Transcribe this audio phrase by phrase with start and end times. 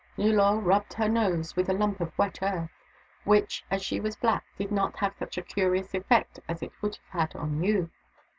[0.17, 2.71] Nullor rubbed her nose with a lump of wet earth,
[3.23, 6.95] which, as she was black, did not have such a curious effect as it would
[7.05, 7.91] have had on you.